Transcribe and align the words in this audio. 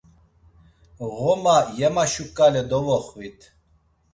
Ğoma 1.17 1.57
yema 1.77 2.05
şuǩale 2.11 2.63
dovoxvit. 2.69 3.39